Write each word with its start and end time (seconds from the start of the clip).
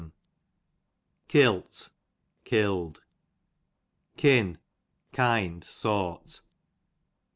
KiJt, 1.29 1.91
killed. 2.43 3.03
Kin, 4.17 4.57
kind 5.13 5.63
sort. 5.63 6.41